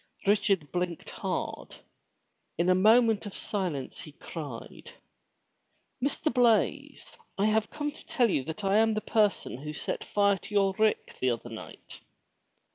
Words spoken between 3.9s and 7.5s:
he cried. "Mr. Blaize, I